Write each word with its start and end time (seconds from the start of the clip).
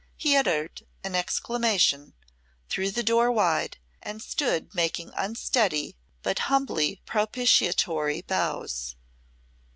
He 0.17 0.35
uttered 0.35 0.81
an 1.03 1.13
exclamation, 1.13 2.15
threw 2.69 2.89
the 2.89 3.03
door 3.03 3.31
wide, 3.31 3.77
and 4.01 4.19
stood 4.19 4.73
making 4.73 5.11
unsteady 5.15 5.95
but 6.23 6.39
humbly 6.49 6.99
propitiatory 7.05 8.23
bows. 8.23 8.95